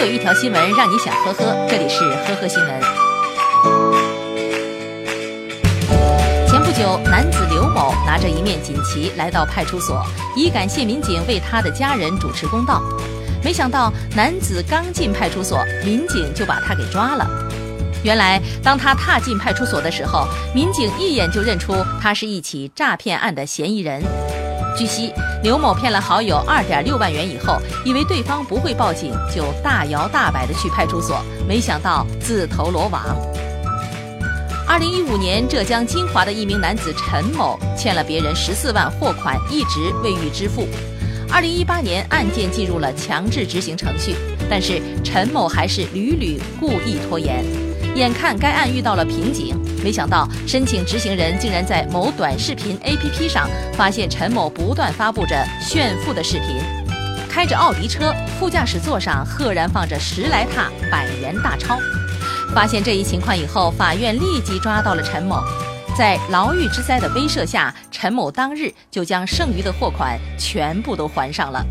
[0.00, 2.80] 有一条新闻让你想呵呵，这里是呵呵新闻。
[6.48, 10.02] 前不久，男子刘某拿着一面锦旗来到派出所，
[10.34, 12.80] 以感谢民警为他的家人主持公道。
[13.44, 17.28] 没想到，男子刚进派出所，民警就把他给抓了。
[18.02, 24.02] 原来，当他踏进派出所的时候，民警一眼就认出他是一起诈骗案的嫌疑人。
[24.80, 25.12] 据悉，
[25.42, 33.14] 刘某骗了好友二点六万元以后，以为对方不会报警，就大摇大摆地去派出所，没想到自投罗网。
[34.66, 40.66] 二零一五年，浙江金华的一名男子陈某欠了别人十四万货款，一直未予支付。
[41.30, 44.14] 二零一八年，案件进入了强制执行程序，
[44.48, 47.44] 但是陈某还是屡屡故意拖延。
[47.96, 56.58] 眼看该案遇到了瓶颈，没想到申请执行人竟然在某短视频 APP 上发现陈某不断发布着炫富的视频，
[57.28, 61.78] 开着奥迪车，副驾驶座上赫然放着十来沓百元大钞。
[62.54, 65.40] 发现这一情况以后，法院立即抓到了陈某，
[65.96, 71.64] 在牢狱之灾的威慑下，陈某当日就将剩余的货款全部都还上了。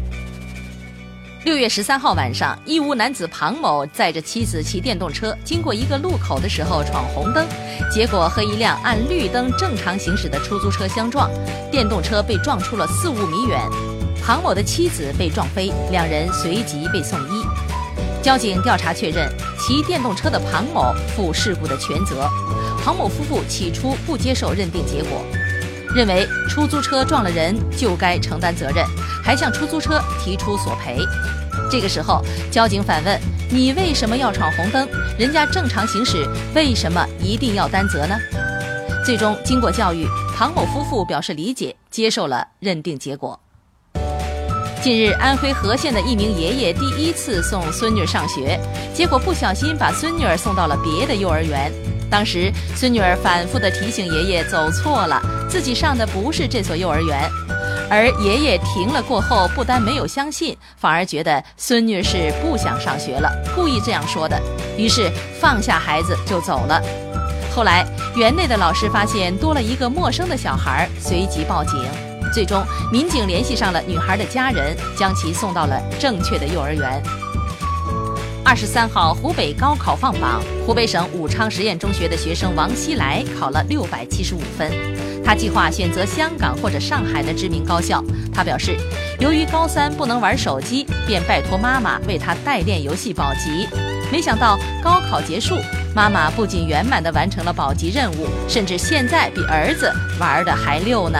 [1.46, 7.48] 六月十三号晚上，义乌男子庞某载着妻子骑电动车经过一个路口的时候闯红灯，
[7.90, 11.32] 结果和一辆按绿灯正常行驶的出租车相撞，
[11.72, 13.58] 电动车被撞出了四五米远，
[14.22, 17.42] 庞某的妻子被撞飞，两人随即被送医。
[18.22, 22.30] 交警调查确认，骑电动车的庞某负事故的全责。
[22.84, 25.22] 庞某夫妇起初不接受认定结果。
[25.96, 28.86] 认为出租车撞了人就该承担责任，
[29.24, 31.00] 还向出租车提出索赔。
[31.70, 33.20] 这个时候，交警反问
[33.52, 34.88] ：“你为什么要闯红灯？
[35.18, 38.16] 人家正常行驶，为什么一定要担责呢？”
[39.06, 43.40] 最终，经过教育，唐某夫妇表示理解，接受了认定结果。
[44.82, 48.58] 近日，安徽和县的一名爷爷第一次送孙女上学，
[48.94, 51.70] 结果不小心把孙女儿送到了别的幼儿园。
[52.10, 57.30] 当时，孙女儿反复地提醒爷爷走错了，自己上的不是这所幼儿园。
[57.90, 64.42] 而爷爷停了过后，不但没有相信，反而觉得孙女是不想上学了，故意这样说的。
[64.78, 66.82] 于是放下孩子就走了。
[67.54, 67.86] 后来，
[68.16, 71.78] 园内的老师发现多了一个陌生的小孩，随即报警。
[72.34, 77.02] 最终，民警联系上了女孩的家人，将其送到了正确的幼儿园。
[78.44, 84.72] 二十三号，湖北高考放榜，湖北省武昌实验中学的学生王希来考了六百七十五分。
[85.24, 88.04] 他计划选择香港或者上海的知名高校。
[88.34, 88.76] 他表示，
[89.20, 93.68] 由于高三不能玩手机，便拜托妈妈为他代练游戏保级。
[94.12, 95.56] 没想到高考结束，
[95.94, 101.20] 妈妈不仅圆满地完成了保级任务，甚至现在比儿子玩的还溜呢。